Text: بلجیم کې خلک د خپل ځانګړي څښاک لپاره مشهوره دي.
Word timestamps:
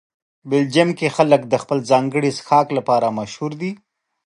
بلجیم 0.49 0.89
کې 0.97 1.07
خلک 1.15 1.41
د 1.47 1.53
خپل 1.63 1.77
ځانګړي 1.91 2.29
څښاک 2.37 2.67
لپاره 2.77 3.15
مشهوره 3.17 3.55
دي. 3.61 3.71